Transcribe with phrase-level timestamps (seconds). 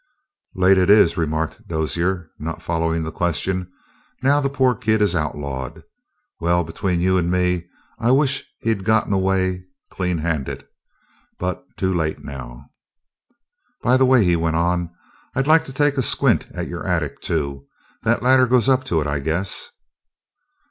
[0.55, 3.71] "Late it is," remarked Dozier, not following the question.
[4.23, 5.83] "Now the poor kid is outlawed.
[6.39, 7.67] Well, between you and me,
[7.99, 10.65] I wish he'd gotten away clean handed.
[11.37, 12.71] But too late now.
[13.83, 14.89] "By the way," he went on,
[15.35, 17.67] "I'd like to take a squint at your attic, too.
[18.01, 19.69] That ladder goes up to it, I guess."